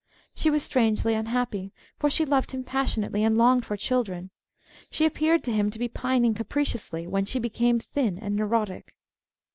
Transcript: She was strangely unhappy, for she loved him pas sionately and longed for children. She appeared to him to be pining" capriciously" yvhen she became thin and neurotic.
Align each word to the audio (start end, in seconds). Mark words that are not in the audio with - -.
She 0.33 0.49
was 0.49 0.63
strangely 0.63 1.13
unhappy, 1.13 1.71
for 1.99 2.09
she 2.09 2.25
loved 2.25 2.53
him 2.53 2.63
pas 2.63 2.95
sionately 2.95 3.19
and 3.19 3.37
longed 3.37 3.65
for 3.65 3.77
children. 3.77 4.31
She 4.89 5.05
appeared 5.05 5.43
to 5.43 5.53
him 5.53 5.69
to 5.69 5.77
be 5.77 5.87
pining" 5.87 6.33
capriciously" 6.33 7.05
yvhen 7.05 7.27
she 7.27 7.37
became 7.37 7.77
thin 7.79 8.17
and 8.17 8.35
neurotic. 8.35 8.95